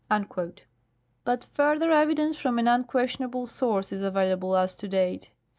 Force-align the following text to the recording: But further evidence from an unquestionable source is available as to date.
But 1.25 1.43
further 1.43 1.91
evidence 1.91 2.35
from 2.35 2.57
an 2.57 2.67
unquestionable 2.67 3.45
source 3.45 3.91
is 3.91 4.01
available 4.01 4.57
as 4.57 4.73
to 4.77 4.87
date. 4.87 5.29